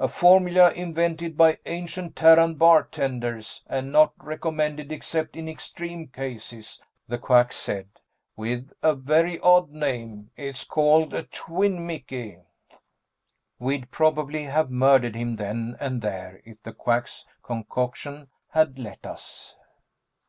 _""A 0.04 0.08
formula 0.08 0.72
invented 0.72 1.36
by 1.36 1.58
ancient 1.64 2.16
Terran 2.16 2.56
bartenders, 2.56 3.62
and 3.68 3.92
not 3.92 4.12
recommended 4.20 4.90
except 4.90 5.36
in 5.36 5.48
extreme 5.48 6.08
cases," 6.08 6.80
the 7.06 7.16
Quack 7.16 7.52
said. 7.52 7.86
"With 8.34 8.72
a 8.82 8.96
very 8.96 9.38
odd 9.38 9.70
name. 9.70 10.32
It's 10.36 10.64
called 10.64 11.14
a 11.14 11.22
twin 11.22 11.86
Mickey." 11.86 12.38
We'd 13.60 13.92
probably 13.92 14.46
have 14.46 14.68
murdered 14.68 15.14
him 15.14 15.36
then 15.36 15.76
and 15.78 16.02
there 16.02 16.42
if 16.44 16.60
the 16.64 16.72
Quack's 16.72 17.24
concoction 17.44 18.26
had 18.48 18.80
let 18.80 19.06
us. 19.06 19.54